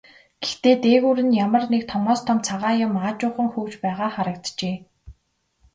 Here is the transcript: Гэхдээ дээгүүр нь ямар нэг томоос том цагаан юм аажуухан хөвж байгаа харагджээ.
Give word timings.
Гэхдээ 0.43 0.75
дээгүүр 0.83 1.19
нь 1.27 1.37
ямар 1.45 1.63
нэг 1.73 1.83
томоос 1.91 2.19
том 2.27 2.39
цагаан 2.47 2.77
юм 2.85 2.93
аажуухан 3.05 3.47
хөвж 3.53 3.73
байгаа 3.83 4.09
харагджээ. 4.15 4.75